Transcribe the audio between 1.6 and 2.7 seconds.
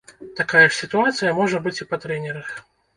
быць і па трэнерах.